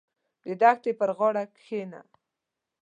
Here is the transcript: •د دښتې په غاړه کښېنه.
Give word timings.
•د 0.45 0.47
دښتې 0.61 0.91
په 0.99 1.05
غاړه 1.17 1.43
کښېنه. 1.57 2.01